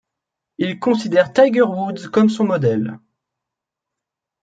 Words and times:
Il 0.57 0.79
considère 0.79 1.31
Tiger 1.31 1.61
Woods 1.61 2.09
comme 2.11 2.29
son 2.29 2.45
modèle. 2.45 2.97